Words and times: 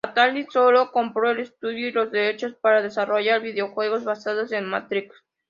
Atari 0.03 0.47
sólo 0.49 0.91
compró 0.91 1.29
el 1.29 1.41
estudio 1.41 1.87
y 1.87 1.91
los 1.91 2.09
derechos 2.09 2.55
para 2.55 2.81
desarrollar 2.81 3.39
videojuegos 3.39 4.03
basados 4.03 4.51
en 4.51 4.65
"Matrix". 4.65 5.13